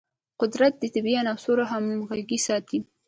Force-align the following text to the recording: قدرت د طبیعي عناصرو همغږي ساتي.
قدرت 0.41 0.73
د 0.79 0.83
طبیعي 0.95 1.19
عناصرو 1.21 1.63
همغږي 1.71 2.39
ساتي. 2.47 2.79